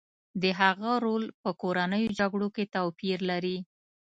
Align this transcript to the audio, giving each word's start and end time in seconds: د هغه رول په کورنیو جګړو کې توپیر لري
د 0.41 0.43
هغه 0.59 0.91
رول 1.05 1.23
په 1.41 1.49
کورنیو 1.61 2.13
جګړو 2.19 2.47
کې 2.55 2.63
توپیر 2.75 3.17
لري 3.31 3.57